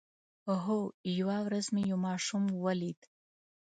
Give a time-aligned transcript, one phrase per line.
[0.63, 0.79] هو،
[1.19, 2.99] یوه ورځ مې یو ماشوم ولید